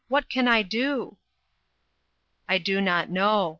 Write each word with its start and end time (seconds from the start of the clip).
What 0.07 0.29
can 0.31 0.47
I 0.47 0.63
do!"" 0.63 1.17
I 2.49 2.57
do 2.57 2.81
not 2.81 3.11
know. 3.11 3.49